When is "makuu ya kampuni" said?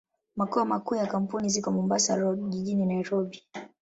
0.65-1.49